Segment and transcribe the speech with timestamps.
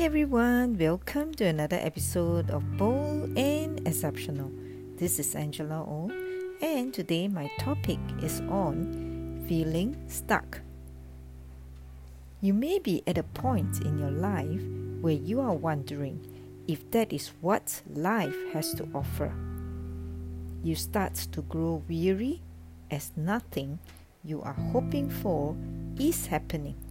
[0.00, 4.50] everyone, welcome to another episode of Bold and Exceptional.
[4.96, 6.10] This is Angela O,
[6.62, 10.62] and today my topic is on feeling stuck.
[12.40, 14.62] You may be at a point in your life
[15.02, 16.26] where you are wondering
[16.66, 19.30] if that is what life has to offer.
[20.62, 22.40] You start to grow weary
[22.90, 23.78] as nothing
[24.24, 25.54] you are hoping for
[25.98, 26.89] is happening.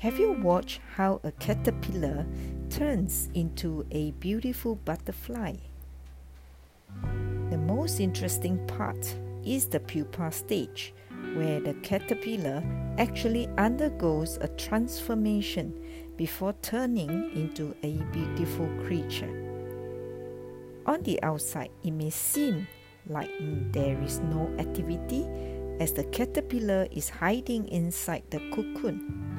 [0.00, 2.24] Have you watched how a caterpillar
[2.70, 5.56] turns into a beautiful butterfly?
[7.50, 10.94] The most interesting part is the pupa stage,
[11.34, 12.62] where the caterpillar
[12.96, 15.74] actually undergoes a transformation
[16.16, 19.28] before turning into a beautiful creature.
[20.86, 22.66] On the outside, it may seem
[23.06, 23.30] like
[23.72, 25.26] there is no activity
[25.78, 29.29] as the caterpillar is hiding inside the cocoon.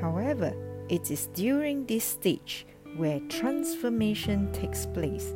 [0.00, 0.54] However,
[0.88, 5.34] it is during this stage where transformation takes place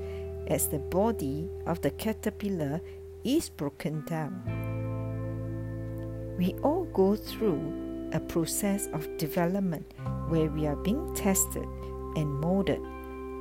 [0.49, 2.81] as the body of the caterpillar
[3.25, 4.43] is broken down.
[6.39, 9.93] We all go through a process of development
[10.29, 11.67] where we are being tested
[12.17, 12.81] and molded,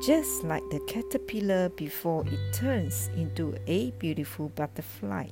[0.06, 5.28] just like the caterpillar before it turns into a beautiful butterfly.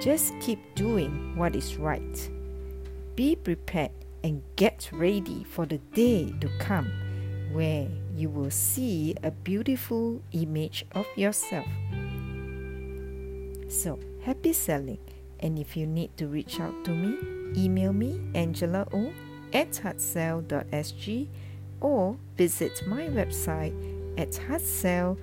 [0.00, 2.30] Just keep doing what is right.
[3.16, 3.90] Be prepared
[4.22, 6.90] and get ready for the day to come
[7.52, 11.66] where you will see a beautiful image of yourself.
[13.68, 14.98] So, happy selling!
[15.40, 17.16] And if you need to reach out to me,
[17.56, 19.12] email me angela o
[19.52, 21.28] at heartsell.sg
[21.80, 23.74] or visit my website
[24.18, 25.18] at heartsell.sg.